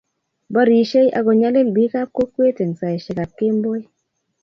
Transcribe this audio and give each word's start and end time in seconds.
barishei, 0.53 1.09
ago 1.19 1.31
nyalil 1.39 1.67
biikap 1.75 2.07
kokwet 2.17 2.57
eng 2.63 2.75
saishekab 2.79 3.29
kemboi 3.37 3.81